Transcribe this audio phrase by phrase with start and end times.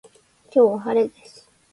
[0.49, 1.47] 今日は晴れです